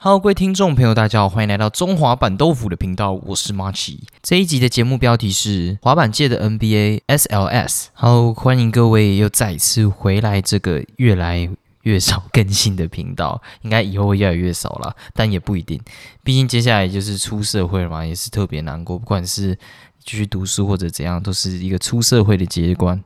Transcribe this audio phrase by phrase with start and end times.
[0.00, 4.04] Hello，各位听众朋友，大家好，欢迎来到中华板豆腐的频道，我是马奇。
[4.22, 7.86] 这一集的节目标题是滑板界的 NBA SLS。
[7.94, 11.50] Hello，，欢迎各位又再次回来这个越来
[11.82, 15.80] 越少更新的频道，应该以后会越来越少了，但也不一定，
[16.22, 19.58] 毕竟接下来就是出社会了嘛，也是特别难过，不管是
[20.04, 23.02] 继续读书或者怎样，都是一个出社会的阶段。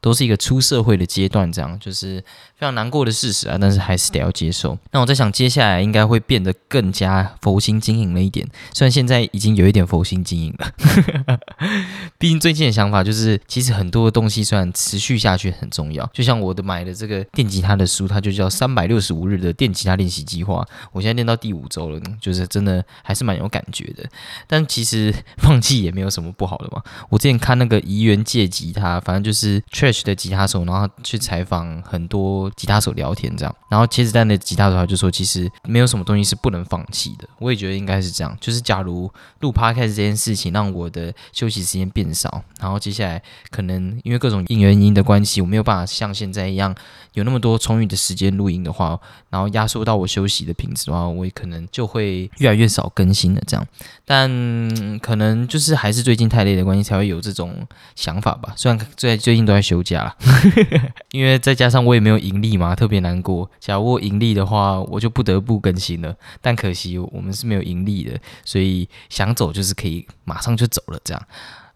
[0.00, 2.20] 都是一个出社会的阶段，这样就是
[2.56, 4.78] 非常难过的事实啊，但是还是得要接受。
[4.92, 11.38] 那我在想，接下来应该会变得更加佛心经营了一点，虽然现在已经有一点佛心经营了。
[12.18, 24.08] 毕竟最近的想法就是，其实很多的东西虽然持续下去很重要，就像我的买的这个电吉他的书，它就叫《三百六十五日的电吉他练习计划》，我现在练到第五周了，就是真的还是蛮有感觉的。
[24.46, 26.82] 但其实放弃也没有什么不好的嘛。
[27.08, 29.60] 我之前看那个怡园借吉他，反正就是。
[30.04, 37.28] 的吉他手，然后去采访很多吉他手聊天，这样，然后茄子蛋的吉他手他就说，其实没有什么东西是不能放弃的。
[37.38, 46.74] 我也觉得应该是这样，就是假如录 podcast 这件事情让我的休息时间变少，然后接下来可能因为各种因原因的关系，我没有办法像现在一样
[47.12, 48.98] 有那么多充裕的时间录音的话，
[49.30, 53.42] 然后压缩到我休息的品质的话，我也可能就会越来越少更新了。
[53.46, 53.64] 这样，
[54.04, 57.64] 但可能就是还是最近太累的关系，才会有这种
[57.94, 58.52] 想法吧。
[58.56, 59.62] 虽然最最近都在。
[59.68, 60.16] 休假，
[61.12, 63.50] 因为再加上我也没有盈利嘛，特别难过。
[63.60, 66.16] 假如我盈利的话，我就不得不更新了。
[66.40, 71.22] 但可惜我们是没有盈利的，所以想走就是可以马上就走了这样。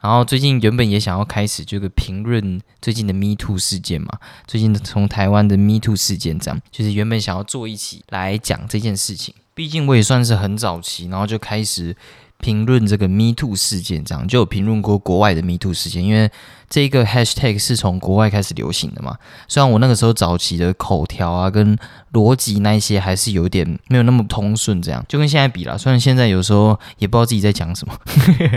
[0.02, 9.34] 然后最近原本也想要开始这个评论最近的 Me Too 事件嘛，最近从台湾的 Me Too 事件这样，就是原本想要做一起来讲这件事情。
[9.54, 11.96] 毕竟我也算是很早期，然后就开始。
[12.42, 16.28] 评论这个 Me Too 事件，这样就有评论过国外的 Me Too 事件，因为
[16.68, 19.16] 这一个 Hashtag 是从国外开始流行的嘛。
[19.46, 21.78] 虽然我那个时候早期的口条啊跟
[22.12, 25.78] 逻辑那一些还是有点没有那么通顺，这样就跟现在比了。
[25.78, 27.94] 虽然现在有时候也不知道自己在讲什么，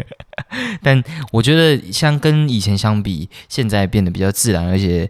[0.81, 5.09] 但我觉得像跟以前相比，现在变得比较自然，而且。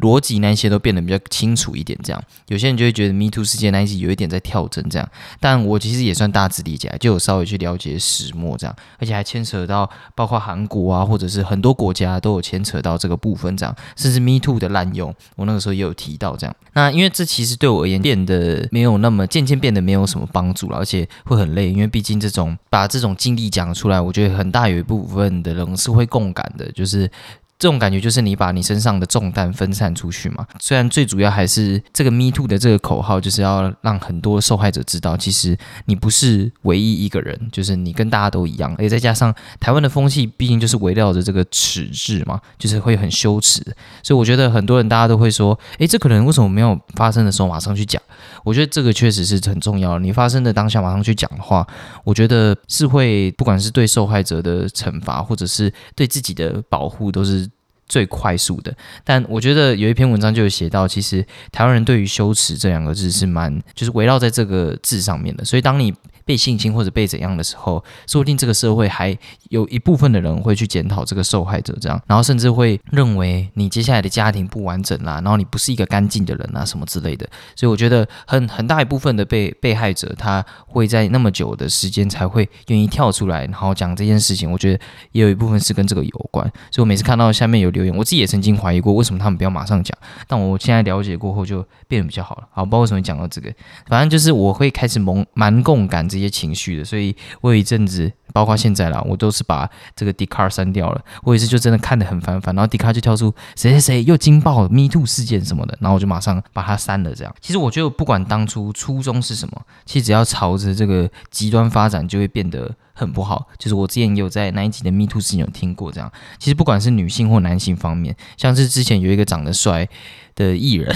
[0.00, 5.08] 逻辑那些都变得比较清楚一点，这样有些人就会觉得 Me Too 事件那一集有一点在跳针，这样，
[5.40, 16.54] 但我其实也算大致理解，就有稍微去了解始末这样，而且还牵扯到包括韩国啊，或者是很多国家都有牵扯到这个部分这样，甚至 Me Too 的滥用，我那个时候也有提到这样。
[16.74, 27.10] 那因为这其实对我而言变得没有那么渐渐变得没有什么帮助了，而且会很累，因为毕竟这种把这种经历讲出来，我觉得很大有一部分的人是会共感的，就是。
[27.58, 30.46] 这种感觉就是你把你身上的重担分散出去嘛。
[30.60, 35.56] 虽然最主要还是这个 “me too” 的这个口号，就是要让很多受害者知道，其实
[35.86, 38.72] 你不是唯一一个人，就是你跟大家都一样。
[38.72, 43.62] 而且再加上台湾的风气，毕竟就是围绕着这个耻字嘛，就是会很羞耻。
[44.02, 48.00] 所以我觉得很多人大家都会说：“诶，这可能为什么没有发生的时候马上去讲？”
[48.44, 49.98] 我觉得这个确实是很重要。
[49.98, 51.66] 你发生的当下马上去讲的话，
[52.04, 57.45] 我觉得是会不管是对受害者的惩罚，或者是对自己的保护，都是。
[57.88, 58.74] 最快速的，
[59.04, 65.44] 但我觉得有一篇文章就有写到，其实台湾人对于羞耻这两个字是蛮，就是围绕在这个字上面的。
[65.44, 65.94] 所以当你
[66.26, 69.16] 被性侵或者被怎样的时候，说不定这个社会还
[69.50, 77.24] 有一部分的人会去检讨这个受害者，这样，然后甚至会认为你接下来的家庭不完整啦，然后你不是一个干净的人啊，什么之类的。
[77.54, 84.50] 所以我觉得很很大一部分的被被害者，他会在那么久的时间才会愿意跳出来，然后讲这件事情。
[84.50, 84.80] 我觉得
[85.12, 86.44] 也有一部分是跟这个有关。
[86.72, 89.96] 所以我每次看到下面有留言，我自己也曾经怀疑过，为什么他们不要马上讲？
[90.26, 92.48] 但我现在了解过后，就变得比较好了。
[92.50, 93.52] 好，不知道为什么讲到这个，
[93.86, 96.06] 反正就是我会开始蒙蛮共感。
[96.16, 101.00] 这些情绪的，所以我有一阵子，包括现在啦，我都是把这个 d 卡 c a r 删掉了。
[101.22, 107.14] 我也是就真的看得很烦烦，然后 d 卡 c a r 就跳出谁谁谁又惊爆了 Me Too 事件什么的，然后我就马上把它删了。
[107.14, 113.48] 这样，其实我觉得不管当初初衷是什么，其实只要朝着这个极端发展，就会变得很不好。
[113.56, 116.12] 就是我之前有在那一集的 Me Too 事件有听过这样。
[116.38, 119.88] 其实不管是女性或男性方面，像是之前有一个长得帅。
[120.36, 120.94] 的艺人，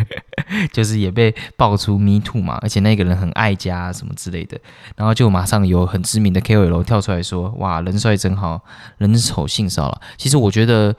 [0.72, 4.58] 就是也被爆出 Me Too 嘛，而且那个人很爱家什么之类的，
[4.96, 8.62] 然后就马上有很知名的 ko 楼跳出来说：“哇，人帅真好，
[8.96, 10.94] 人丑性骚扰。”其实我觉得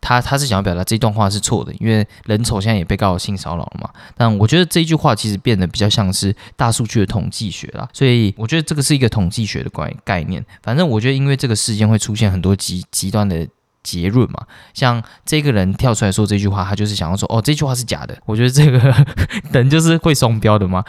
[0.00, 3.90] 他他是想要表达这段话是错的，因为人丑现在也被告性骚扰了嘛。
[4.16, 10.42] 但我觉得这句话其实变得比较像是大数据的统计学啦，所以我觉得这个是一个统计学的概概念。
[10.62, 13.46] 反正我觉得因为这个事件会出现很多极极端的。
[13.82, 18.16] 结论嘛，像这个人跳出来说这句话，他就是想要说，哦，这句话是假的。
[18.26, 19.06] 我觉得这个
[19.52, 20.84] 人就是会双标的嘛。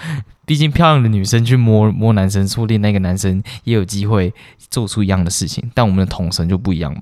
[0.45, 4.33] 毕竟漂亮的女生去摸摸男生，说不定那个男生也有机会
[4.71, 5.69] 做出一样的事情。
[5.75, 7.01] 但我们的统神就不一样嘛。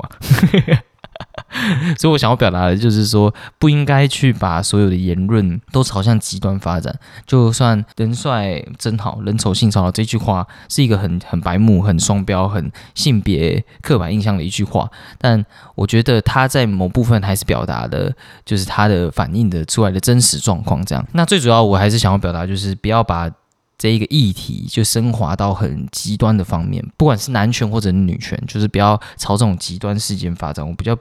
[1.97, 6.94] 所以我想要表达的就是说，不应该去把所有的言论都朝向极端发展。
[7.25, 15.44] 就算“人帅真好，人丑性骚扰”这句话是一个很很白目、很双标、很性别刻板印象的一句话，但
[15.75, 18.13] 我觉得他在某部分还是表达的，
[18.45, 20.85] 就是他的反映的出来的真实状况。
[20.85, 23.31] 这样，那最主要我还是想要表达，就是不要把。
[23.77, 30.68] 这一个议题就升华到很极端的方面，不管是男权或者女权，就是不要朝这种极端事件发展。
[30.68, 30.97] 我比较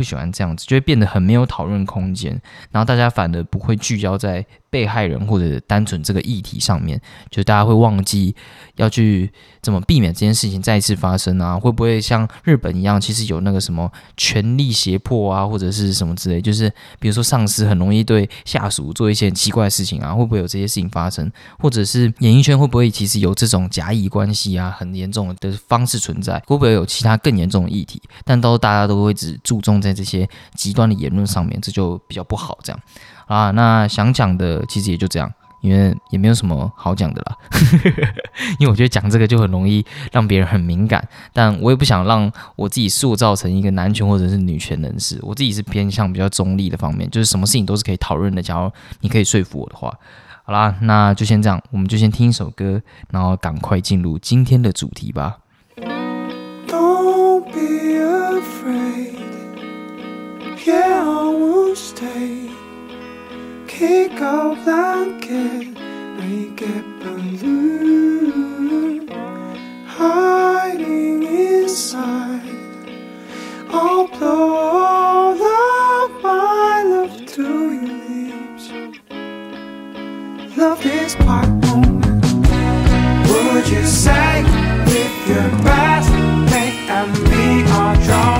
[0.00, 4.46] 不喜欢这样子，就会变得很没有讨论空间，然后大家反而不会聚焦在。
[4.72, 8.32] 被害人或者单纯这个议题上面，就大家会忘记
[8.76, 9.28] 要去
[9.60, 11.58] 怎么避免这件事情再次发生啊？
[11.58, 16.40] 会不会像日本一样，其实有那个什么权力胁迫啊，或者是什么之类？
[16.40, 21.28] 就是比如说上司很容易对下属做一些很奇怪的事情啊，会不会有这些事情发生？
[21.58, 26.38] 或者是演艺圈会不会其实有这种甲乙关系啊，很严重的方式存在？
[26.46, 28.00] 会不会有其他更严重的议题？
[28.24, 32.80] 但都大家都会只注重在在这些极端的言论上面，这就比较不好这样。
[33.26, 37.36] 啊，那想讲的其实也就这样，因为也没有什么好讲的啦。
[38.58, 45.18] 因为我觉得讲这个就很容易让别人很敏感，但我也不想让我自己塑造成一个男权或者是女权人士。
[45.22, 48.42] 我自己是偏向比较中立的方面，就是什么事情都是可以讨论的。
[48.42, 48.70] 假如
[49.00, 49.94] 你可以说服我的话，
[50.44, 55.38] 好啦，那就先这样，我们就先听一首歌，然后赶快进入今天的主题吧。
[63.80, 65.68] Kick our blanket,
[66.18, 69.08] make it balloon,
[69.86, 72.42] hiding inside.
[73.70, 78.68] I'll blow all of my love to your lips.
[80.58, 82.24] Love is quite moment.
[83.30, 84.42] Would you say
[84.92, 86.12] with your best
[86.52, 88.39] mate and me are drowning?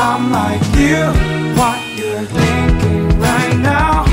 [0.00, 1.06] I'm like you,
[1.58, 4.04] what you're thinking right now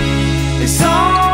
[0.59, 1.24] is all.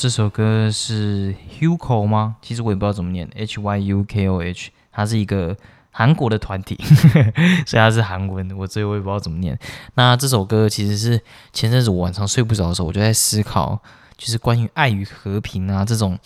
[0.00, 2.36] 这首歌是 Hugo 吗？
[2.40, 5.54] 其实我也不知道怎么念，H Y U K O H，它是一个
[5.90, 6.74] 韩国的团体，
[7.68, 9.58] 所以它是韩文，我这我也不知道怎么念。
[9.96, 11.20] 那这首歌其实是
[11.52, 13.78] 前阵子我晚上睡不着的时候，我就在思考，
[14.16, 16.18] 就是关于爱与和平啊这种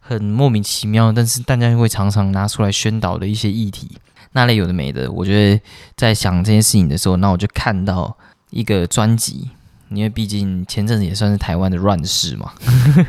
[0.00, 3.96] 很莫名其妙，但是大家会常常拿出来宣导的一些议题，
[4.32, 5.08] 那类有的没的。
[5.08, 5.62] 我觉得
[5.96, 8.18] 在想这件事情的时候，那我就看到
[8.50, 9.50] 一个专辑。
[9.90, 12.52] 因为毕竟前阵子也算是台湾的乱世嘛，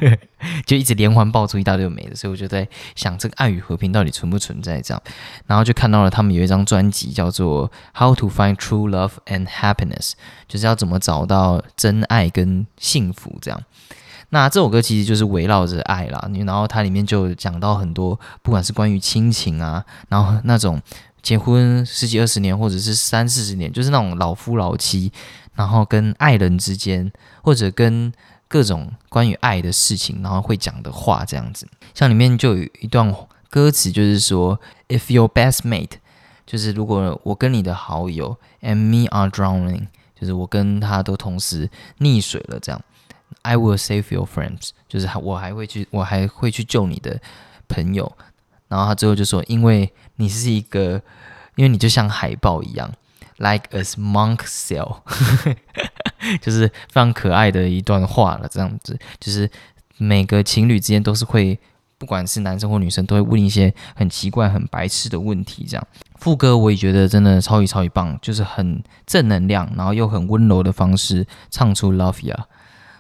[0.66, 5.02] 就一直连环爆出一大堆美的，所以我就在想这个爱与和平到底存不存在这样，
[5.46, 10.10] 然后就看到了他们有一张专辑叫做《How to Find True Love and Happiness》，
[10.48, 13.62] 就是要怎么找到真爱跟幸福这样。
[14.30, 20.82] 那这首歌其实就是围绕着爱啦，然后它里面就讲到很多，不管是关于亲情啊，然后那种
[21.22, 25.12] 结婚十几二十年或者是三四十年，就是那种老夫老妻。
[25.62, 27.12] 然后跟爱人之间，
[27.44, 28.12] 或者跟
[28.48, 33.14] 各种关于爱的事情，然后会讲的话，这样子，像里面就有一段
[33.48, 36.00] 歌词，就是说，If your best mate，
[36.48, 39.86] 就是如果我跟你的好友，and me are drowning，
[40.20, 42.82] 就是我跟他都同时溺水了，这样
[43.44, 47.22] ，I will save your friends，就是我还会去，我还会去救你的
[47.68, 48.12] 朋友。
[48.68, 51.04] 然后他最后就说，因为你是一个，
[51.56, 52.92] 因为你就像海豹一样。
[53.44, 55.02] Like a monk cell，
[56.42, 58.48] 就是非常可爱的一段话了。
[58.48, 59.50] 这样子，就是
[59.98, 61.60] 每个情侣之间都是会，
[61.98, 65.66] 不管是男生或女生，都会问一些很奇怪、很白痴的问题。
[65.68, 65.88] 这样，
[66.20, 72.38] 副歌我也觉得真的超级超级棒，就是很正能量，然后又很温柔的方式唱出 Love Ya，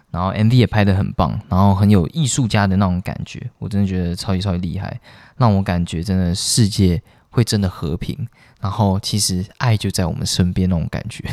[0.10, 5.00] 然后 MV 也拍得很棒，然后很有艺术家的那种感觉，我真的觉得超级超级厉害，
[5.38, 8.28] 让我感觉真的世界会真的和平。
[8.62, 11.25] 然后其实爱就在我们身边那种感觉，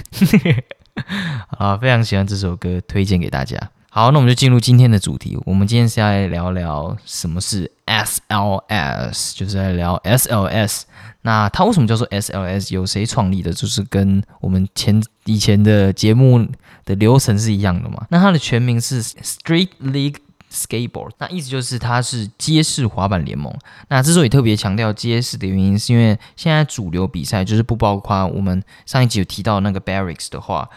[1.59, 3.57] 啊，非常喜欢这首歌，推荐给大家。
[3.91, 5.37] 好，那我们就进入今天的主题。
[5.45, 10.83] 我们今天是要来聊聊什么是 SLS，就是在聊 SLS。
[11.23, 12.73] 那它为什么叫做 SLS？
[12.73, 13.53] 由谁创立的？
[13.53, 16.47] 就是跟我们前以前的节目
[16.85, 18.07] 的流程是一样的嘛？
[18.11, 20.17] 那它的全名是 Street League。
[20.51, 23.55] Skateboard，那意思就是它是街式滑板联盟。
[23.89, 30.69] 那之所以特别强调街式的原因，是因为现在主流比赛就是不包括我们上一集有提到那个 Barracks 的话，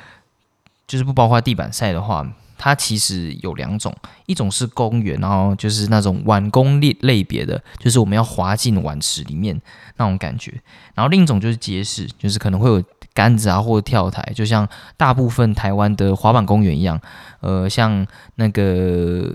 [0.86, 9.60] 就是不包括地板赛的话，它其实有两种，一种是公园，然后就是那种碗公类类别的，就是我们要滑进碗池里面
[9.96, 10.52] 那种感觉。
[10.94, 17.00] 然后另一种就是街式，就是可能会有杆子啊或者跳台，就像大部分台湾的滑板公园一样，
[17.40, 19.34] 呃，像那个。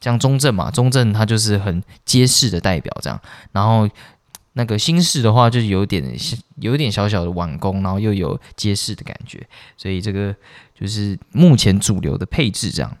[0.00, 3.20] 像中正嘛，中正它就是很街市的代表这样，
[3.52, 3.88] 然后
[4.54, 6.02] 那个新市的话，就有点
[6.56, 10.34] 有点小小的晚工，然后又有街市的感觉，所以这个
[10.74, 12.96] 就是目前主流的配置这样。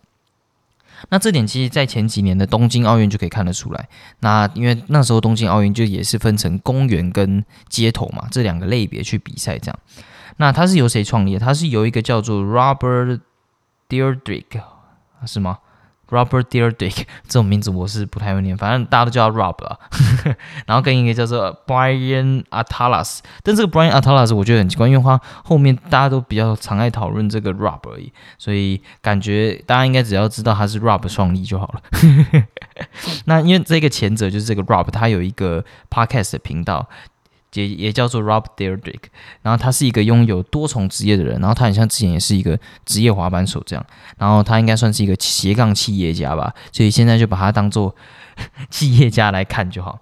[1.08, 3.88] 那这点其实，在前几年的东京奥运就可以看得出来。
[4.20, 9.78] 那因为那时候东京奥运就也是分成公园跟街头嘛这两个类别去比赛这样。
[10.36, 11.38] 那它是由谁创立？
[11.38, 13.20] 它是由一个叫做 Robert
[13.88, 14.60] Deirdrick
[15.26, 15.58] 是吗
[16.10, 19.78] ？Robert Deerdick 这种名字我是不太会念，反正大家都叫他 Rob 啊。
[20.66, 31.82] 然后跟一个叫做 Brian Atalas，但这个 Brian Atalas 我觉得很奇怪，因为他后面大家都比较常爱讨论这个 Rob 而已，所以感觉大家应该只要知道他是 Rob 创立就好了。
[33.26, 36.88] 那因为这个前者就是这个 Rob，他有一个 Podcast 的频道。
[37.54, 39.02] 也也叫做 Rob Deerdrick，
[39.42, 43.84] 然后他是一个拥有多重职业的人，然后他很像之前也是一个职业滑板手这样，
[44.18, 47.94] 然后他应该算是一个斜杠企业家吧，所以现在就把他当做
[48.70, 49.98] 企业家来看就好。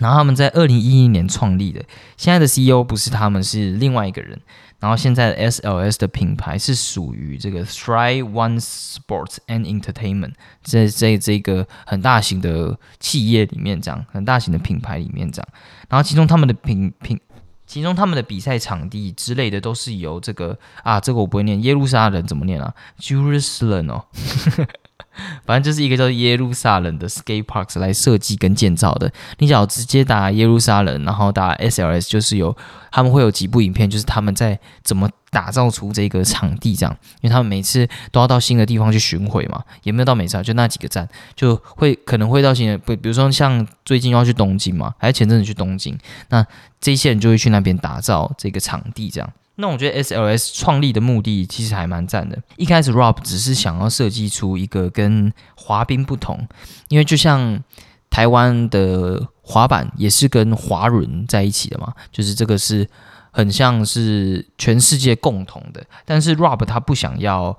[0.00, 1.82] 然后他们在二零一一年创立的，
[2.16, 4.40] 现在的 CEO 不是他们，是另外一个人。
[4.78, 15.48] 然后现在的 SLS 的品牌是属于这个 Three One Sports and Entertainment，在在这个很大型的企业里面这样，很大型的品牌里面这样。
[15.88, 17.18] 然后其中他们的品品，
[17.66, 24.04] 其中他们的比赛场地之类的都是由这个啊，这个我不会念，耶路撒冷怎么念啊？Jerusalem 哦。
[25.44, 29.10] 反正就是一个叫耶路撒冷的 skate parks 来设计跟建造的。
[29.38, 32.56] 你只要直接打耶路撒冷，然后打 SLS，就是有
[32.90, 36.96] 他们会有几部影片，就是他们在怎么打造出这个场地这样。
[37.20, 46.44] 因为他们每次都要到新的地方去巡回嘛，也没有到每次，就那几个站，就会可能会到新的，不，比如说像最近要去东京嘛，还是前阵子去东京，那
[46.80, 49.32] 这些人就会去那边打造这个场地这样。
[49.56, 52.40] 那我觉得 SLS 创立的目的其实还蛮赞的。
[52.56, 56.46] 一开始 Rob 只是想要设计出一个跟滑冰不同，
[56.88, 57.62] 因为就像
[58.10, 62.88] 台湾的滑板也是跟滑轮在一起的嘛，就是这个是
[63.30, 65.84] 很像是全世界共同的。
[66.04, 67.56] 但是 Rob 他不想要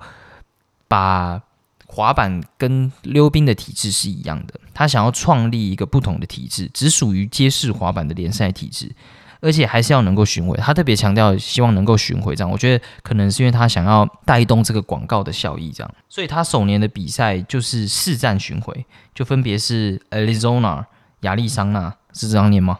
[0.86, 1.42] 把
[1.86, 8.94] 滑板跟溜冰的体制是一样的，他想要创立一个不同的体制，只属于街式滑板的联赛体制，
[9.40, 10.56] 而且还是要能够巡回。
[10.56, 20.84] 他特别强调希望能够巡回，这样我觉得可能是因为他想要带动这个广告的效益，这样，所以他首年的比赛就是四站巡回，就分别是 Arizona、
[21.20, 22.78] 亚利桑那是这样念吗？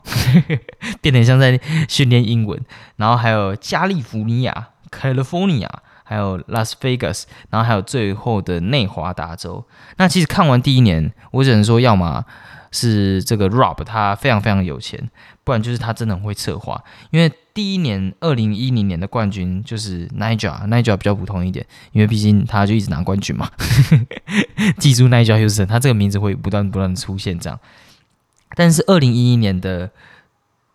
[1.00, 2.60] 变得像在训练英文，
[2.96, 5.68] 然后还有加利福尼亚 California。
[6.10, 9.62] 还有 Las Vegas，，然后还有最后的内华达州。
[9.98, 12.24] 那其实看完第一年，我只能说，要么
[12.70, 15.10] 是这个 Rob 他非常非常有钱，
[15.44, 16.82] 不然就是他真的很会策划。
[17.10, 23.50] 因为第一年二零一零年的冠军就是 Nigel，Nigel 比较普通一点，因为毕竟他就一直拿冠军嘛。
[24.78, 27.58] 记住 Nigel Houston，他这个名字会不断不断出现这样。
[28.54, 29.90] 但是二零一一年的。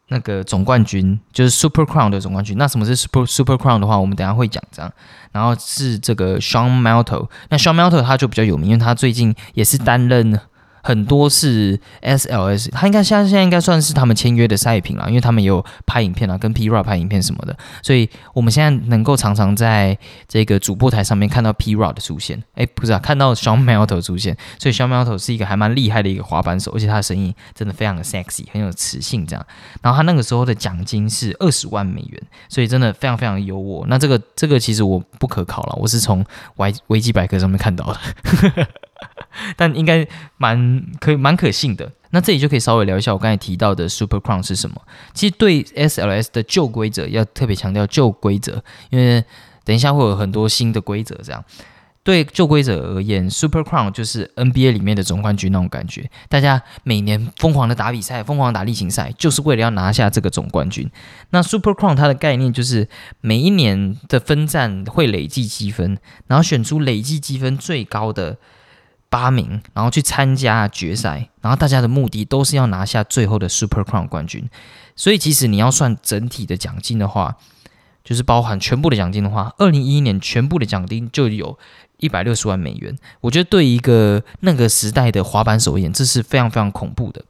[0.10, 2.56] 那个总冠军就是 Super Crown 的总冠军。
[2.58, 4.94] 那什么是 Super Super Crown 的话，我们等下会讲这样。
[5.32, 10.40] 然后是这个 Sean Malto，那 Sean Malto 他就比较有名，因为他最近也是担任。
[10.84, 19.98] 很多是 SLS，他应该现现在应该算是他们签约的赛品了，因为他们也有拍影片啊，跟 P Rod 拍影片什么的，所以我们现在能够常常在
[20.28, 29.46] 这个主播台上面看到 P Rod 的出现，哎，不是啊，看到 Sean Melto 出现，所以 Sean Melto 是一个还蛮厉害的一个滑板手，而且他的声音真的非常的 sexy，很有磁性这样。
[29.82, 33.86] 然后他那个时候的奖金是二十万美元，所以真的非常非常优渥。
[33.88, 36.26] 那这个这个其实我不可考了，我是从
[36.58, 38.68] 维维基百科上面看到的。
[39.58, 41.92] 但应该蛮可以蛮可信的。
[42.12, 44.80] 那这里就可以稍微聊一下我刚才提到的 Super Crown 是什么。
[45.14, 49.24] 其实对 SLS 的旧规则要特别强调旧规则，因为
[49.64, 51.20] 等一下会有很多新的规则。
[51.24, 51.44] 这样
[52.04, 56.12] 对旧规则而言，Super Crown 就是 NBA 里面的总冠军那种感觉。
[56.30, 60.92] 大家每年疯狂的打比赛，疯狂打例行赛，就是为了要拿下这个总冠军。
[61.32, 62.88] 那 Super Crown 它的概念就是
[63.22, 68.38] 每一年的分站会累计积分，然后选出累计积分最高的。
[69.14, 74.50] 八名，然后去参加决赛，然后大家的目的都是要拿下最后的 Super Crown 冠军。
[74.96, 77.36] 所以，其实你要算整体的奖金的话，
[78.04, 81.60] 就是包含全部的奖金的话，二零一一年全部的奖金就有
[81.98, 82.98] 一百六十万美元。
[83.22, 87.24] 我觉得对一个那个时代的滑板手而言，这是非常非常恐怖的，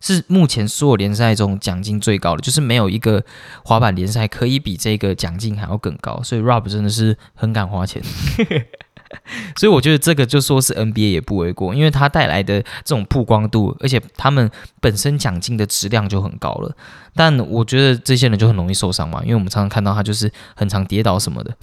[0.00, 3.22] 是目前所有联赛中奖金最高的，就是没有一个
[3.62, 6.22] 滑板联赛可以比这个奖金还要更高。
[6.22, 8.02] 所以，Rob 真的是很敢花钱。
[9.56, 16.76] 所以我觉得这个就说是 NBA 也不为过，因为它带来的这种曝光度，而且他们本身奖金的质量就很高了。
[17.14, 21.56] 但我觉得这些人就很容易受伤嘛，因为我们常常看到他就是很常跌倒什么的。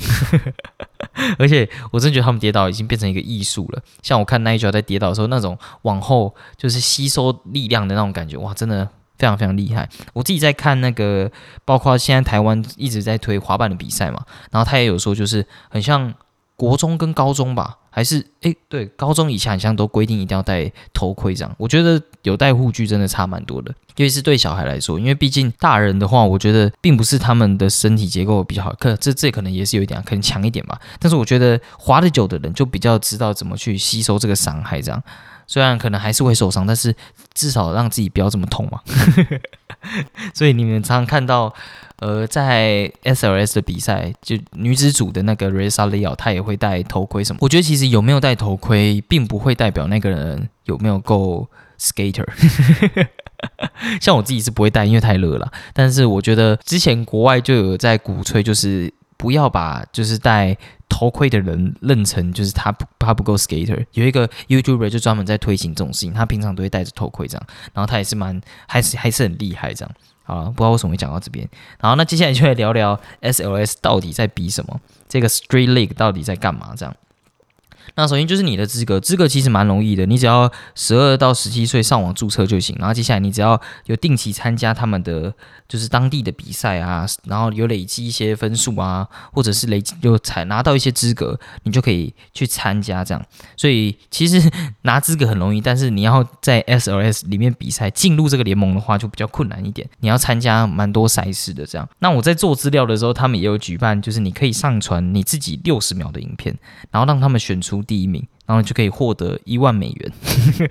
[1.39, 3.81] 而且我真觉得他们跌倒已经变成一个艺术了。
[4.01, 8.85] 像我看 Nigel 在跌倒的时候，那种往后就是吸收力量的那种感觉，哇，真的
[9.17, 9.87] 非常非常厉害。
[10.13, 11.31] 我自己在看那个，
[11.63, 16.13] 包括现在台湾一直在推滑板的比赛嘛，然后他也有说，就是很像。
[16.55, 21.53] 国中跟高中吧，还是诶，对，高中以前好像都规定一定要戴头盔这样。
[21.57, 30.79] 我觉得有戴护具真的差蛮多的，尤其是对小孩来说，因为毕竟大人的话，我觉得并不是他们的身体结构比较好，可这这可能也是有一点，可能强一点吧。
[30.97, 35.03] 但是我觉得滑得久的人就比较知道怎么去吸收这个伤害，这样
[35.47, 36.95] 虽然可能还是会受伤，但是
[37.33, 38.79] 至少让自己不要这么痛嘛。
[40.33, 41.53] 所以你们常常看到。
[41.99, 47.39] 呃，在 SLS 的比赛，就女子组的那个 Reza Leo，她也会戴头盔什么。
[47.41, 51.47] 我觉得其实有没有戴头盔，并不会代表那个人有没有够
[51.79, 52.27] skater。
[54.01, 55.51] 像我自己是不会戴，因为太热了。
[55.73, 63.85] 但是我觉得之前国外就有在鼓吹，就是不要把就是戴头盔的人认成就是他他不够 skater。
[63.93, 69.95] 有一个 YouTuber 就专门在推行这种事情，他平常都会戴着头盔这样，然后他也是蛮还是还是很厉害这样。
[70.23, 71.47] 好了，不知道为什么会讲到这边。
[71.79, 76.73] 然后，那接下来就来聊聊 SLS 到底在比什么，这个 Street League 到底在干嘛？
[76.75, 76.95] 这样。
[77.95, 82.75] 那首先就是你的资格，资格其实蛮容易的，你只要十二到十七岁上网注册就行。
[82.79, 85.33] 然后接下来你只要有定期参加他们的
[85.67, 93.25] 就是当地的比赛啊，然后有累积一些分数啊，或者是累积有才拿到一些资格，你就可以去参加这样。
[93.55, 94.49] 所以其实
[94.81, 99.87] 拿资格很容易，但是你要在 SLS 里面比赛进入这个联盟的话就比较困难一点。
[99.99, 101.87] 你要参加蛮多赛事的这样。
[101.99, 106.57] 那我在做资料的时候，他们也有举办，就是你可以上传你自己六十秒的影片，
[106.91, 107.74] 然后让他们选出。
[107.83, 110.11] 第一名，然后就可以获得一万美元，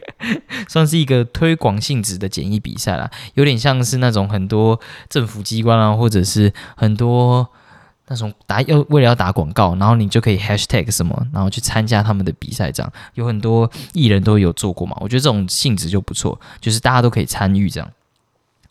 [0.68, 7.48] 算是一个推广性质的简易比赛啦，有点像是那种很多政府机关啊，或者是很多
[8.08, 17.90] 那种打要为了要打广告，然后你就可以 hashtag 什么，然后去参加他们的比赛，这样有很多艺人都有做过嘛，我觉得这种性质就不错，就是大家都可以参与这样，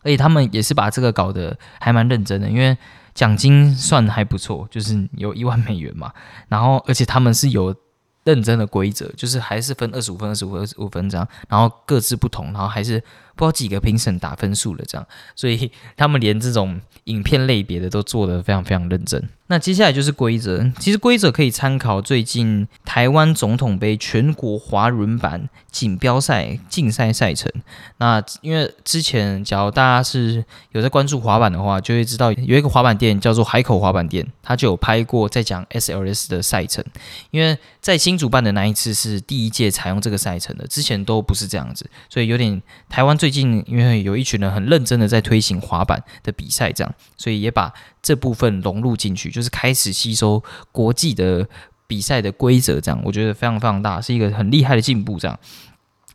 [0.02, 2.76] 而且他们也是把这个搞得还蛮认真的，因为
[3.12, 6.12] 奖金算还不错，就是有一万美元嘛，
[6.48, 7.74] 然后而且他们是有。
[8.24, 13.02] 认真的规则，就是还是分二十五分、二十五分、二十五分这样，然后各自不同，然后还是
[13.36, 19.28] 不知道几个评审打分数了这样，所以他们连这种影片类别的都做得非常非常认真。
[19.46, 27.52] 那接下来就是规则，其实规则可以参考最近台湾总统杯全国滑轮板锦标赛竞赛赛程。
[27.98, 30.42] 那因为之前，假如大家是
[30.72, 36.82] 有在关注滑板的话，就会知道有一个滑板店叫做海口滑板店，他就有拍过在讲 SLS 的赛程。
[37.30, 51.48] 因为在新主办的那一次是第一届采用这个赛程的，之前都不是这样子，所以有点台湾最近因为有一群人很认真的在推行滑板的比赛，这样，所以也把这部分融入进去，就是开始吸收国际的
[51.86, 55.38] 比赛的规则，这样，我觉得非常非常大，是一个很厉害的进步，这样。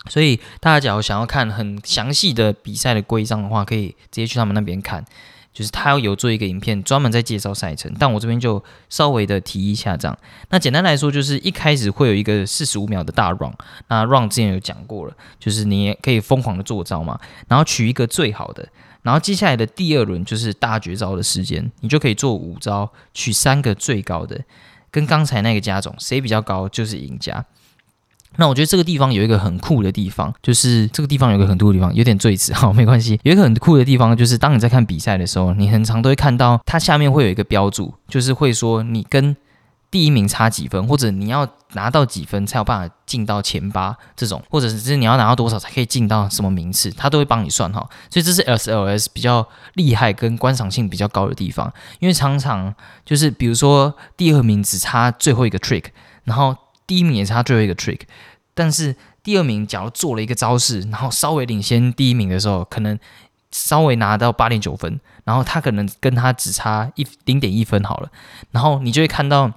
[0.07, 5.03] 所以大家假如想要看很详细的比赛的规章的话，可以直接去他们那边看。
[5.59, 10.17] 就是他要有做一个影片，专门在介绍赛程，但我这边就稍微的提一下这样。
[10.51, 13.53] 那简单来说，就是一开始会有一个四十五秒的大 run，
[13.89, 17.19] 那 run 之前有讲过了，就是你也可以疯狂的做招嘛，
[17.49, 18.65] 然后取一个最好的，
[19.01, 24.39] 然后接下来的第二轮就是大绝招的时间，你就可以做五招，取三个最高的，
[24.89, 27.45] 跟刚才那个加总，谁比较高就是赢家。
[28.37, 33.19] 那我觉得这个地方有一个很酷的地方，就是这个地方有个很酷的地方，有点赘词，哈，没关系。
[33.23, 39.35] 有一个很酷的地方，就是当你在看比赛的时候，你很常都会看到它下面会有一个标注，就是会说你跟
[39.91, 47.85] 第一名差几分，或者你要拿到几分才有办法进到前八这种，或者是你要拿到多少才可以进到什么名次，它都会帮你算哈。
[48.09, 55.85] 所以这是 SLS 比较厉害跟观赏性比较高的地方，因为常常就是比如说第二名只差最后一个 trick，
[56.23, 56.55] 然后。
[56.89, 57.99] 第一名也差最后一个 trick，
[58.56, 62.97] 但是第二名假如做了一个招式，然后稍微领先第一名的时候，可能
[63.52, 68.12] 稍微拿到八点九分，然后他可能跟他只差一零点一分好了，
[68.49, 69.52] 然后你就会看到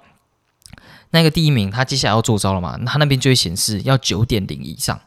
[1.09, 5.01] 那个第一名他接下来要做招了嘛，他那边就会显示要九点零以上，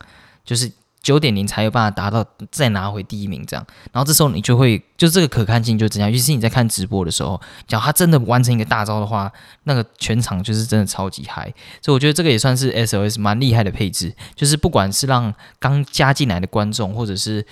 [0.44, 0.72] 就是。
[1.06, 6.10] 九点零才有办法达到再拿回第一名这样，然后这时候你就会就这个可看性就增加。
[6.10, 9.30] 尤其是你在看直播的时候，假如他真的完成一个大招的话，
[9.62, 11.44] 那个全场就是真的超级嗨。
[11.80, 17.46] 所以我觉得这个也算是 SOS 蛮厉害的配置，就是不管是让刚加进来的观众，或者是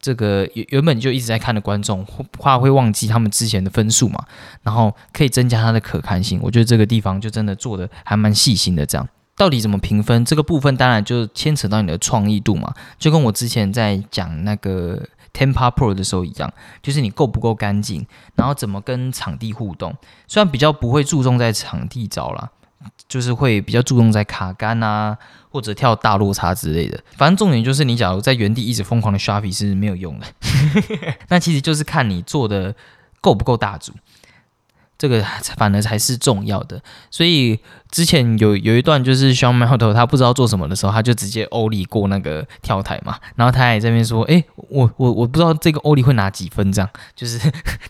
[0.00, 2.04] 这个原原本就一直在看的观众，
[2.40, 4.24] 怕会忘记他们之前的分数嘛，
[4.64, 6.40] 然后可以增加它的可看性。
[6.42, 9.08] 我觉得这个地方就真的做的还蛮细心的这样。
[9.40, 10.22] 到底怎么评分？
[10.22, 19.96] 这个部分当然就牵扯到你的创意度嘛，就跟我之前在讲那个 Tempa Pro 的时候一样，就是你够不够干净，然后怎么跟场地互动。
[20.28, 22.50] 虽然比较不会注重在场地招啦，
[23.08, 25.16] 就是会比较注重在卡杆啊，
[25.48, 27.02] 或者跳大落差之类的。
[27.16, 30.26] 反正重点就是你假如在原地一直疯狂的刷皮是没有用的，
[31.28, 32.74] 那其实就是看你做的
[33.22, 33.94] 够不够大组。
[35.00, 35.24] 这个
[35.56, 36.78] 反而才是重要的，
[37.10, 37.58] 所以
[37.90, 46.90] 之前有有一段就是 Sean m e l t o 他不知道做什么的时候，他就直接欧里过那个跳台嘛，然后他还在那边说：“哎，我我我不知道这个欧里会拿几分，这样。
[47.16, 47.38] 就是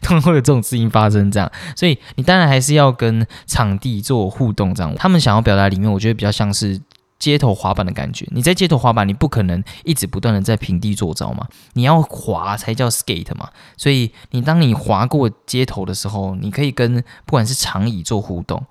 [0.00, 4.94] 通常会有这种事情发生，这样，所以你当然还是要跟场地做互动，这样。
[4.94, 6.80] 他们想要表达里面，我觉得比较像是。”
[7.20, 13.50] 街头滑板的感觉，你在街头滑板，你不可能一直不断的在平地做招嘛，你要滑才叫 skate 嘛。
[13.76, 18.64] 所以你当你滑过街头的时候，你可以跟不管是长椅做互动，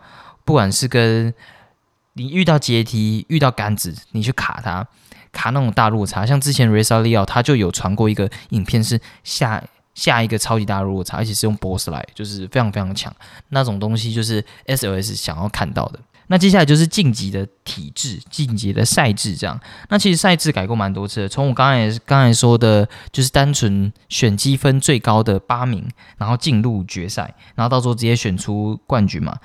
[0.43, 1.31] 不管是跟
[2.13, 4.85] 你遇到阶梯、遇到杆子，你去卡它，
[5.31, 6.25] 卡那种大落差。
[6.25, 13.15] 像之前 Reza Leo 他就有传过一个影片，是下下一个超级大落差，而且是用 boss 来，就是非常非常强
[13.49, 15.99] 那种东西，就是 SOS 想要看到的。
[16.31, 19.59] 那接下来就是晋级的体制、晋级的赛制，这样。
[19.89, 25.87] 那其实赛制改过蛮多次的，从我刚才刚才说的，就是单纯选积分最高的八名，
[26.17, 29.37] 然后进入决赛，然后到时候直接选出冠军嘛。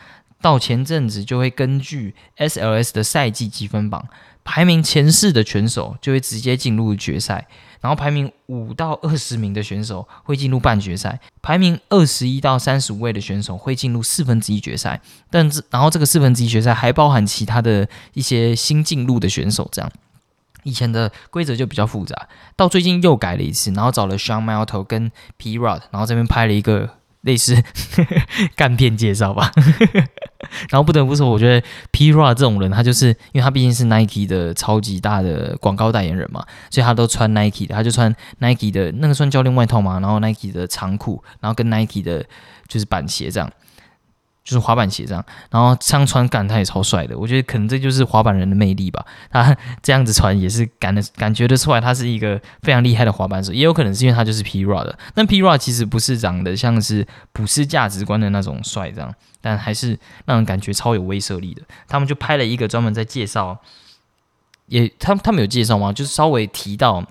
[0.43, 4.07] 到前阵子就会根据 SLS 的赛季积分榜，
[4.45, 7.49] 排名前四的选手就会直接进入决赛。
[7.85, 15.03] 然后排名五到二十名的选手会进入半决赛，排名二十一到三十五位的选手会进入四分之一决赛。
[15.29, 19.69] 但这然后这个四分之一决赛还包含其他的一些新进入的选手。
[19.71, 19.93] 这样
[20.63, 26.89] 以前的规则就比较复杂，到最近又改了一次，然后找了 Sean Malto 跟 P Rod，然后这边拍了一个。
[27.25, 27.57] 类似
[28.55, 29.51] 干片介绍吧，
[30.71, 42.25] 然后不得不说，我觉得 P.R.A 这种人，他就是因为他毕竟是 Nike 的超级大的广告代言人嘛，所以他都穿 Nike 的，他就穿 Nike 的那个算教练外套嘛，然后 Nike 的长裤，然后跟 Nike 的
[42.69, 43.51] 就是板鞋这样。
[44.45, 49.05] 就是滑板鞋这样，然后这样穿感他也超帅的，我觉得可能这就是滑板人的魅力吧。
[49.31, 54.99] 他 这样子穿也是感的感觉得出来，他是一个非常厉害的滑板手，也有可能是因为他就是 P R 的。
[55.15, 61.63] 那 P R 其实不是长得像是普世价值观的那种帅这样，但还是让人感觉超有威慑力的。
[61.89, 63.59] 他们就拍了一个专门在介绍，
[64.67, 65.91] 也他他们有介绍吗？
[65.91, 67.03] 就是稍微提到。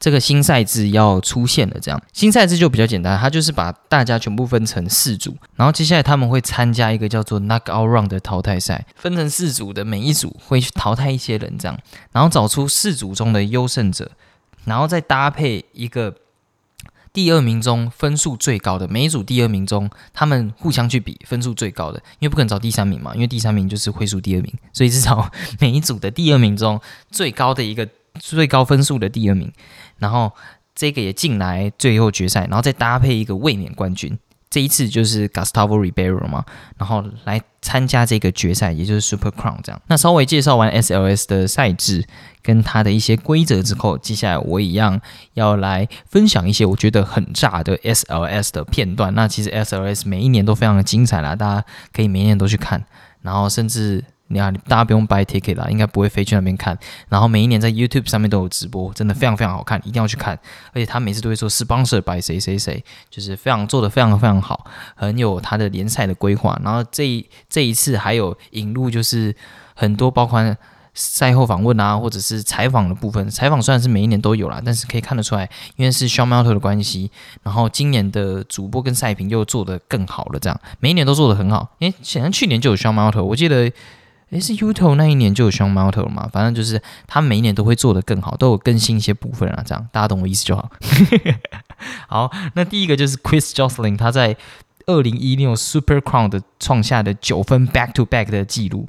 [0.00, 11.76] 这个新赛制要出现了，这样新赛制就比较简单，它就是把大家全部分成四组，然后接下来他们会参加一个叫做 Knockout Round 的淘汰赛，分成四组的每一组会淘汰一些人，这样，
[12.12, 14.12] 然后找出四组中的优胜者，
[14.66, 16.14] 然后再搭配一个
[17.12, 26.80] 第二名中分数最高的每一组第二名中，他们互相去比分数最高的，因为不可能找第三名嘛，因为第三名就是会输第二名，所以至少每一组的第二名中
[27.10, 27.88] 最高的一个。
[28.20, 29.52] 最高分数的第二名，
[29.98, 30.32] 然后
[30.74, 36.44] 这个也进来最后决赛，然后再搭配一个卫冕冠军，这一次就是 Gustavo Ribeiro 嘛，
[36.76, 39.80] 然后来参加这个决赛，也就是 Super Crown 这样。
[39.88, 42.06] 那稍微介绍完 SLS 的赛制
[42.42, 45.00] 跟它的一些规则之后，接下来我一样
[45.34, 49.14] 要来分享一些我觉得很炸的 SLS 的片段。
[49.14, 52.84] 那其实 SLS 每一年都非常的精彩啦，大家可以每年都去看，
[53.22, 54.04] 然后甚至。
[54.28, 56.78] 你看，大家不用 buy ticket 啦，应该不会飞去那边看。
[57.08, 60.38] 然后每一年在 YouTube 上面都有直播，真的非常非常好看，一定要去看。
[60.72, 66.60] 而且他每次都会说 sponsor by 谁谁谁，就是非常做的非常非常好，很有他的联赛的规划。
[66.62, 69.34] 然后这这一次还有引入，就是
[69.74, 70.56] 很多包括。
[71.00, 77.08] 赛后访问啊，或者是采访的部分，采访虽然是每一年都有啦，但是可以看得出来，因为是 Sean m a l t o 的关系，
[77.44, 81.76] 然后今年的主播跟赛评又做得更好了，这样每一年都做得很好。
[81.78, 83.70] 诶，显然去年就有 Sean m a l t o 我记得。
[84.30, 86.28] 诶，是 YouTube 那一年就有 Sean m a l t o 嘛？
[86.32, 90.70] 反正就是他每一年都会做得更好，都有更新一些部分啊，这样大家懂我意思就好。
[92.08, 94.36] 好，那第一个就是 Chris Jocelyn，他在
[94.86, 98.88] 二零一六 Super Crown 的创下的九分 Back to Back 的记录。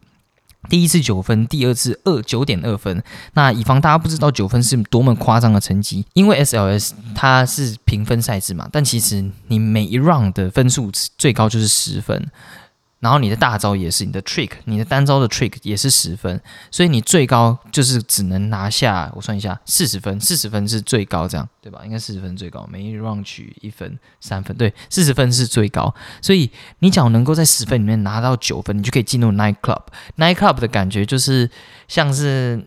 [0.70, 3.02] 第一次九分，第二次二九点二分。
[3.34, 12.30] 那以防大家不知道九分是多么夸张的成绩，因为 SLS 它是评分赛制嘛，但其实你每一 round 的分数最高就是十分。
[13.00, 21.82] 然后你的大招也是你的 trick，你的单招的 trick 也是十分，所以你最高就是只能拿下，我算一下，四十分，四十分是最高，这样对吧？
[21.86, 25.94] 应该四十分最高，每一 round 取一分，三分，对，四十分是最高。
[26.22, 29.84] 所以你只要能够在十分里面拿到九分，你就可以进入 night club。
[30.18, 31.50] night club 的感觉就是
[31.88, 32.62] 像是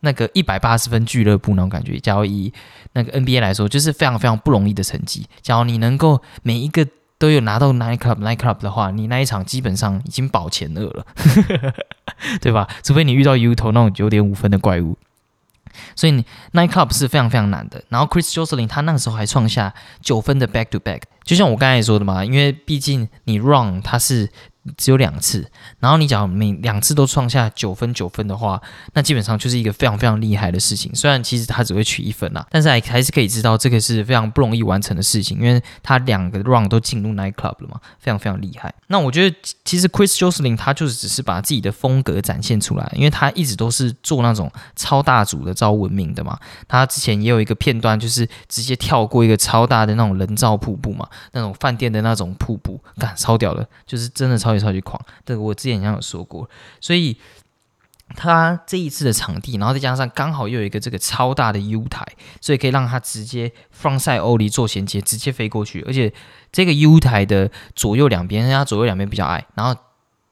[0.00, 1.98] 那个一百八十分俱乐部那种感觉。
[1.98, 2.52] 假如以
[2.92, 5.26] 那个 NBA 来说，就是非常非常不容易的成绩。
[5.40, 6.86] 假如你能够每一个
[7.20, 11.06] 都有拿到 night club night club 的话，你那一场基本上已经保前二了，
[12.40, 12.66] 对吧？
[12.82, 14.96] 除非你遇到 U 头那种九点五分的怪物，
[15.94, 16.12] 所以
[16.52, 17.84] night club 是非常非常难的。
[17.90, 24.30] 然后 Chris j o s e l y n 他那个时候还创下九分的 back to back，就像我刚才说的嘛，因为毕竟你 run 他是。
[24.76, 28.60] 只有两次，然后你讲每两次都创下九分九分的话，
[28.92, 30.94] 那基本上就是一个非常非常厉害的事情。
[30.94, 38.74] 虽然其实他只会取一分啦，但是还还是可以知道这个是非常不容易完成的事情，因为他两个 round 都进入 night club 了嘛，非常非常厉害。
[38.88, 46.38] 那我觉得其实 Chris Jocelyn 他就是只是把自己的风格展现出来，因为他一直都是做那种超大组的招闻名的嘛。
[46.68, 54.40] 他之前也有一个片段，就是直接跳过一个超大的那种人造瀑布嘛，那种饭店的那种瀑布，干超屌的，就是真的。
[54.40, 56.48] 超超级狂，这个我之前好像有说过，
[56.80, 57.16] 所以
[58.14, 62.04] 他这一次的场地，然后再加上刚好又有一个这个超大的 U 台，
[62.40, 65.82] 所以可以让他直接 from 赛欧里做衔接，直接飞过去。
[65.86, 66.12] 而且
[66.52, 69.80] 这个 U 台的左右两边，它左右两边比较矮，然后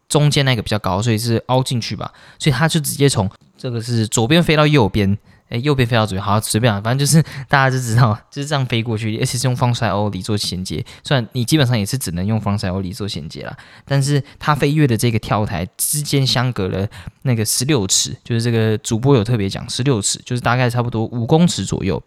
[0.08, 5.16] 中间那个比较高，所以是凹进去吧，所以他就直接从这个是左边飞到右边。
[5.48, 10.84] 哎，右边飞到左边，好随便啊，反正就是大家就知道，就是这样飞过去，而且是用方塞欧里做衔接。
[11.02, 13.56] 虽然你基本上也是只能用方塞欧里做衔接啦，
[13.86, 16.86] 但是它飞跃的这个跳台之间相隔了
[17.22, 22.02] 那个十六尺，就是这个主播有特别讲，十六尺就是大概差不多五公尺左右。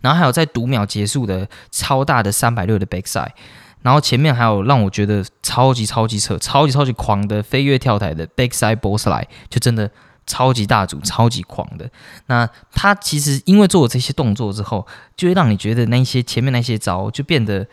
[0.00, 3.30] 然后还有在读秒结束的超大的三百六的 backside，
[3.82, 9.88] 然后前面还有让我觉得超级超级扯、超级超级狂的飞跃跳台的 backside b o s s line，就真的。
[10.26, 11.90] 超级大组，超级狂的。
[12.26, 17.66] 那他其实因为做了这些动作之后，就会让你觉得那些前面那些招就变得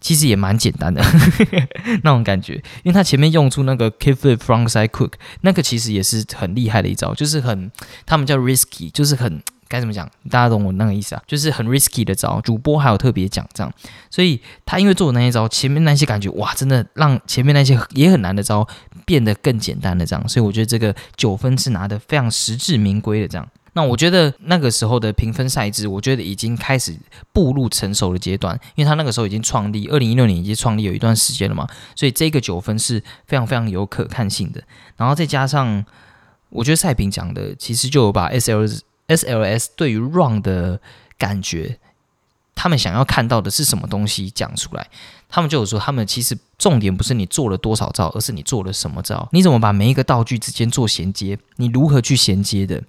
[0.00, 1.02] 其实也蛮简单的
[2.02, 2.54] 那种感觉。
[2.82, 7.70] 因为他前面用出那个 kickflip frontside cook，那个其实也是很厉害的一招，就是很
[8.04, 9.42] 他们叫 risky，就是很。
[9.68, 10.06] 该怎么讲？
[10.28, 12.38] 大家懂我那个意思啊，就是很 risky 的招。
[12.42, 13.72] 主播还有特别讲这样，
[14.10, 18.68] 所以他因为做的那些招，前面那些感觉哇，真的让前面那些也很难的招
[19.04, 20.28] 变得更简单的这样。
[20.28, 23.48] 所以我觉得这个九分是拿的非常实至名归的这样。
[23.74, 26.94] 那我觉得那个时候的评分赛制，我觉得已经开始
[27.32, 34.62] 步入成熟的阶段，因为他那个时候已经创立，二零一六年已经创立有一段时间了嘛，所以这个九分是非常非常有可看性的。
[34.98, 35.82] 然后再加上，
[36.50, 38.66] 我觉得赛评讲的其实就有把 S L
[39.06, 40.78] S L S 对于 Run 的
[41.16, 41.78] 感觉，
[42.54, 44.88] 他们想要看到的是什么东西讲出来。
[45.28, 52.82] 他们就有说，他们其实重点不是你做了多少招，而是你做了什么招，你怎么把每一个道具之间做衔接，你如何去衔接的。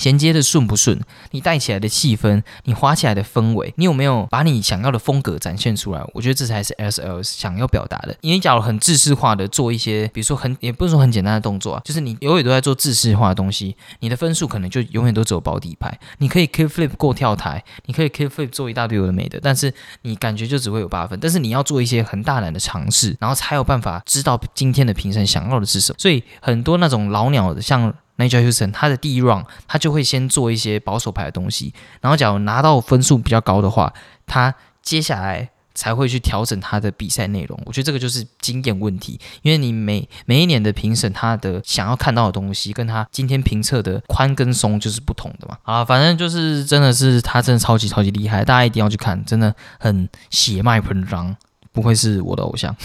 [0.00, 0.98] 衔接的顺不顺？
[1.32, 6.02] 你带起来的气氛，你滑起来的氛围，你有没有把你想要的风格展现出来？
[6.14, 8.16] 我觉得这才是 S L S 想要表达的。
[8.22, 15.98] 因为假如很制式化的做一些，比如说很也不是说很简单的动作啊，就是你永远都在做制式化的东西，你的分数可能就永远都只有保底牌。
[16.16, 21.20] 你可以 K flip 过跳台，你可以 K flip 做一大堆有的没的，但是你感觉就只会有八分。
[21.20, 25.96] 但是你要做一些很大胆的尝试，然后才有办法知道今天的评审想要的是什么。
[25.98, 27.92] 所以很多那种老鸟的，像。
[28.20, 33.92] Nigel Houston，他的第一 round，他就会先做一些保守牌的东西，然后假如拿到分数比较高的话，
[34.26, 37.58] 他接下来才会去调整他的比赛内容。
[37.64, 45.56] 我觉得这个就是经验问题，因为你每每一年的评审，他的想要看到的东西，跟他今天评测的宽跟松就是不同的嘛。
[45.62, 51.34] 啊，反正就是真的是他真的超级超级厉害，大家一定要去看，真的很血脉喷张，
[51.72, 52.76] 不愧是我的偶像，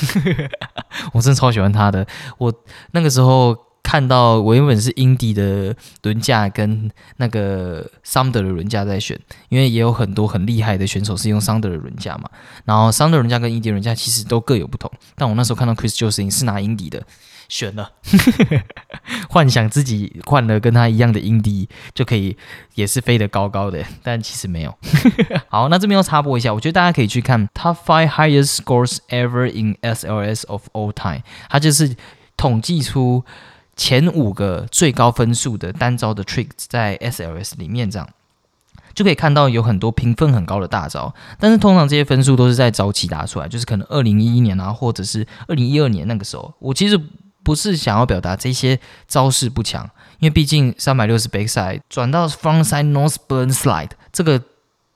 [1.12, 2.06] 我真的超喜欢他的。
[2.38, 2.54] 我
[2.92, 3.58] 那个时候。
[3.96, 12.30] 看到我原本是 i n d 的轮架跟那个 Sunder 的轮架在选，因为也有很多很厉害的选手是用 Sunder 的轮架嘛。
[12.66, 17.04] 然后 Sunder 轮架跟 i n d 轮架其实都各有不同，但我那时候看到 Chris Jones 是拿 i n d 的，
[17.48, 17.90] 选了，
[19.32, 22.36] 幻想自己换了跟他一样的 i n d 就可以
[22.74, 24.78] 也是飞得高高的，但其实没有。
[25.48, 31.96] 好，那这边要插播一下，我觉得大家可以去看 Top Five Highest Scores Ever in SLS of All Time，它就是
[32.36, 33.24] 统计出。
[33.76, 38.08] 前五个最高分数的单招的 tricks 在 SLS 里面，这样
[38.94, 46.54] 就可以看到有很多评分很高的大招，但是通常这些分数都是在早期打出来，就是可能二零一一年啊，或者是二零一二年那个时候。
[46.60, 47.00] 我其实
[47.44, 49.84] 不是想要表达这些招式不强，
[50.20, 54.42] 因为毕竟三百六十 backside 转到 frontside northburn slide 这个。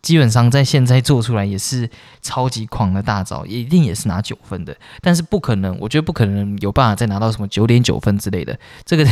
[0.02, 1.90] 基本上在现在做出来也是
[2.22, 8.58] 超级狂的大招，一定也是拿九分的，但是不可能，我觉得不可能有办法再拿到什么九点九分之类的。
[8.86, 9.06] 这个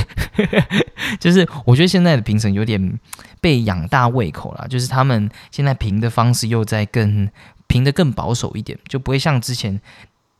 [1.20, 3.00] 就是我觉得现在的评审有点
[3.42, 7.30] 被养大胃口了，就是他们现在评的方式又在更
[7.68, 9.80] 评的更保守一点，就不会像之前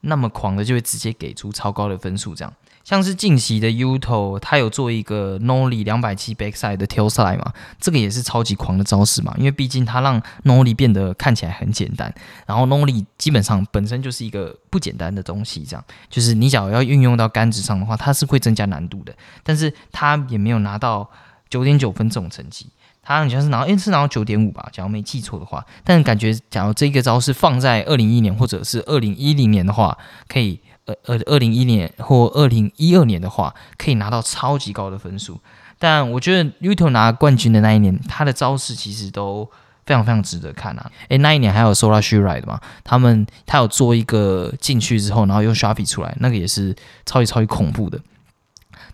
[0.02, 2.54] 那么狂的，就会直接给出超高的分数这样。
[2.88, 21.10] 像是近期的 Uto，他有做一个 Nolly 两百七 backside 的 Tailside 嘛，这个也是超级狂的招式嘛，因为毕竟它让 Nolly 变得看起来很简单，然后 Nolly 基本上本身就是一个不简单的东西，这样就是你假如要运用到杆子上的话，它是会增加难度的，但是它也没有拿到
[21.50, 22.68] 九点九分这种成绩，
[23.04, 29.98] 它好像是拿到，哎是拿到九点五吧，假如没记错的话，但感觉假如这个招式放在二零一一年或者是二零一零年的话，
[30.30, 30.62] 可以。
[30.88, 35.40] 呃呃，二零一年或二零一二年的话，可以拿到超级高的分数。
[35.78, 39.48] 但我觉得 Uto 拿冠军的那一年，他的招式其实都
[39.86, 40.92] 非常非常值得看啊。
[41.10, 42.60] 诶，那一年还有 Sola Shuri 的嘛？
[42.84, 48.00] 他们他有做一个进去之后，然后用 Sharpie 出来，那个也是超级超级恐怖的，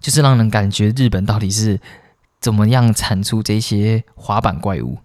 [0.01, 1.79] 就是让人感觉日本到底是
[2.41, 4.97] 怎么样产出这些滑板怪物，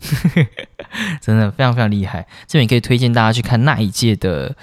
[1.22, 2.27] 真的非常非常厉害。
[2.48, 4.57] 这边可以推荐大家去看那一届的。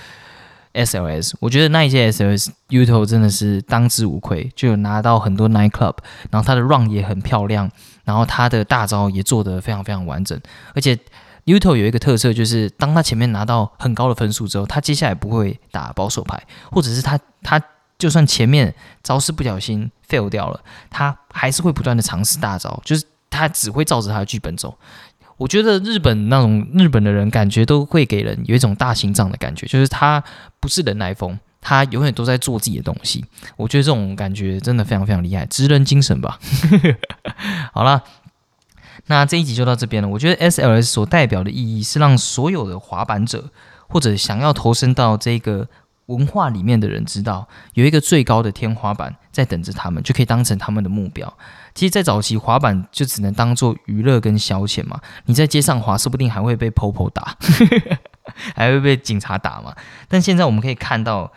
[0.76, 5.96] SLS，我觉得那一届 SLS Uto 真的是当之无愧，就有拿到很多 Night Club，
[6.30, 7.72] 然后他的 Run 也很漂亮，
[8.04, 10.40] 然后他的大招也做得非常非常完整，
[10.74, 11.00] 而且
[11.46, 17.62] Uto 有一个特色，就是当他前面拿到很高的分数之后，他接下来不会打保守牌，或者是他他
[17.98, 20.60] 就算前面招式不小心 fail 掉了，
[20.90, 24.78] 他还是会不断的尝试大招，就是他只会照着他的剧本走。
[25.38, 30.24] 我觉得日本那种日本的人感觉都会给人有一种大心脏的感觉，就是他
[30.60, 33.24] 不是人来疯，他永远都在做自己的东西。
[33.58, 36.40] 我觉得这种感觉真的非常非常厉害，职人精神吧。
[37.74, 38.04] 好了，
[39.08, 40.10] 那这一集就到这边了。
[40.10, 43.52] 我觉得 SLS 所代表的意义是让所有的滑板者
[43.88, 45.68] 或者想要投身到这个。
[46.08, 51.36] 文化里面的人知道有一个最高的天花板在等着他们，就可以当成他们的目标。
[51.76, 55.00] 其实，在早期滑板就只能当做娱乐跟消遣嘛。
[55.26, 57.38] 你在街上滑，说不定还会被 POPO 打，
[58.56, 59.76] 还会被警察打嘛。
[60.08, 61.32] 但现在我们可以看到，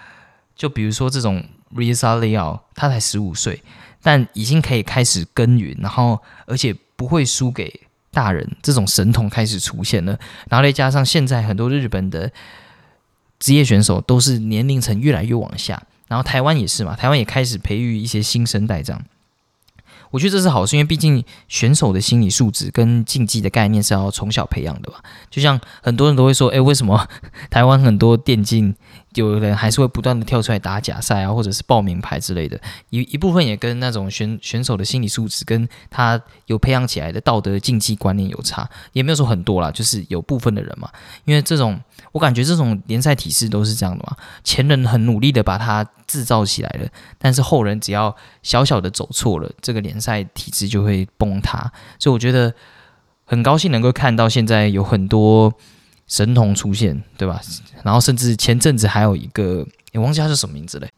[0.57, 3.63] 就比如说这种 Risa Leo，他才十五岁，
[4.01, 7.83] 但已经可以开始耕耘，然后而且不会输给
[8.13, 10.19] 大人，这种神童开始出现了。
[10.49, 12.31] 然后再加上现在很多日本的。
[13.41, 19.01] 职业选手都是年龄层越来越往下，然后台湾也是嘛，台湾也开始培育一些新生代这样。
[20.11, 25.03] 我觉得这是好事，因为毕竟选手的心理素质跟竞技的概念是要从小培养的吧。
[25.31, 27.09] 就像很多人都会说，诶，为什么
[27.51, 28.75] 台湾很多电竞
[29.15, 32.61] 有人还是会不断的跳出来打假赛啊，或者是报名牌之类的？
[32.91, 40.91] 一一部分也跟那种选选手的心理素质跟他有培养起来的道德竞技观念有差，也没有说很多啦，就是有部分的人嘛。
[41.25, 41.81] 因为这种，
[42.19, 51.71] 我感觉这种联赛体制都是这样的嘛，前人很努力的把它制造起来了，但是后人只要小小的走错了，这个联赛体制就会崩塌。
[51.97, 52.53] 所以我觉得
[53.25, 55.55] 很高兴能够看到现在有很多
[56.09, 57.41] 神童出现，对吧？
[57.85, 60.91] 然后甚至前阵子还有一个，也忘记他是什么名字嘞。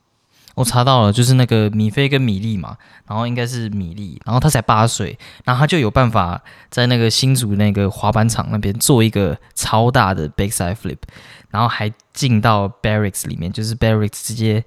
[0.56, 2.76] 我查到了，就是那个米菲跟米粒嘛，
[3.06, 10.98] 然后应该是米粒，然后他才八岁，然后他就有办法在那个新竹那个滑板场那边做一个超大的 backside flip，
[11.50, 14.62] 然后还进到 barracks 里面，就是 barracks 直接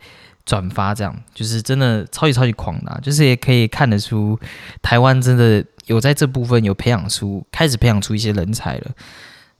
[0.45, 4.39] 转发，这样就是真的超级超级狂的，就是也可以看得出
[4.81, 8.91] 台湾真的有在这部分有培养出，开始培养出一些人才了。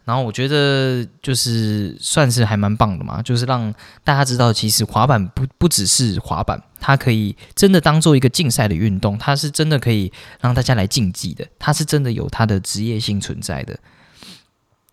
[0.06, 3.74] 然后我觉得就是算是还蛮棒的嘛，就是让
[4.04, 13.80] 大家知道，其实滑板不不只是滑板，它可以真的当做一个竞赛的运动，它是真的可以让大家来竞技的，它是真的有它的职业性存在的。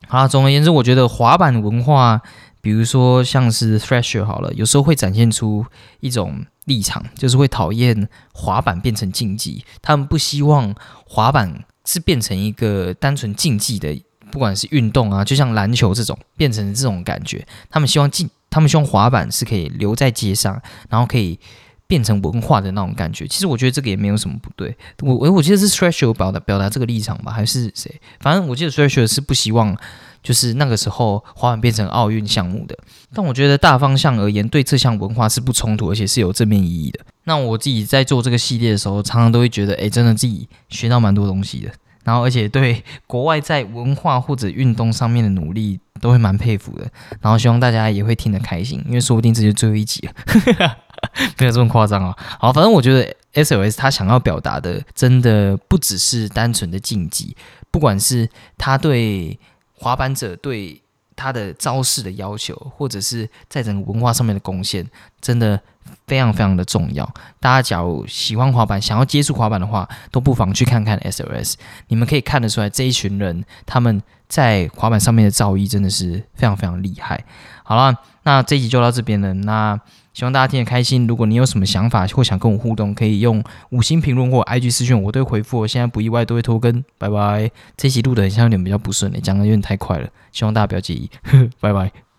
[0.07, 2.21] 好，总而言之，我觉得滑板文化，
[2.61, 5.67] 比如说像是 Thrasher 好了，有时候会展现出
[5.99, 10.73] 一种立场，就是会讨厌滑板变成竞技，他们不希望
[11.05, 14.01] 滑板是变成一个单纯竞技的。
[14.31, 21.39] 不管是运动啊，就像篮球这种，变成这种感觉，他们希望进，他们希望滑板是可以留在街上，然后可以
[21.87, 23.27] 变成文化的那种感觉。
[23.27, 24.77] 其实我觉得这个也没有什么不对。
[25.01, 28.01] 我我我记得是 Stretcher 表达表达这个立场吧，还是谁？
[28.21, 29.77] 反正我记得 Stretcher 是不希望
[30.23, 32.79] 就是那个时候滑板变成奥运项目的。
[33.13, 37.01] 但我觉得大方向而言，对这项文化是不冲突，而且是有正面意义的。
[37.25, 41.71] 那我自己在做这个系列的时候，常常都会觉得，哎，真的自己学到蛮多东西的。
[42.05, 46.91] 然后，而且对 国外在文化或者运动上面的努力，都会蛮佩服的。
[47.21, 50.77] 然后希望大家也会听得开心，因为说不定这就最后一集了，
[51.39, 52.17] 没有这么夸张啊。
[52.39, 57.37] 好，反正我觉得 SOS 他想要表达的，真的不只是单纯的竞技，
[57.71, 59.39] 不管是他对
[59.75, 60.83] 滑板者对。
[61.17, 64.89] 他的招式的要求，或者是在整个文化上面的贡献，
[65.21, 65.61] 真的
[66.07, 67.05] 非常非常的重要。
[67.39, 71.55] 大家假如喜欢滑板，想要接触滑板的话，都不妨去看看 SOS。
[71.89, 77.25] 你们可以看得出来，这一群人他们在滑板上面的造诣真的是非常非常厉害。
[77.63, 79.33] 好了，那这一集就到这边了。
[79.35, 79.79] 那
[80.13, 81.07] 希望大家听得开心。
[81.07, 85.61] 如果你有什么想法或想跟我互动，可以用五星评论或 IG 私讯，我都会回复。
[85.61, 87.51] 我现在不意外都会拖更，拜拜。
[87.77, 91.09] 这一集录的很像有点比较不顺，讲的有点太快了，希望大家不要介意，
[91.61, 92.10] 拜拜。